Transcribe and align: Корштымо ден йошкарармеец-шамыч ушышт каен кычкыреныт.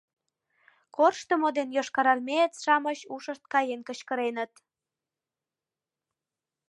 Корштымо 0.95 1.49
ден 1.57 1.69
йошкарармеец-шамыч 1.77 2.99
ушышт 3.13 3.43
каен 3.53 3.81
кычкыреныт. 3.87 4.53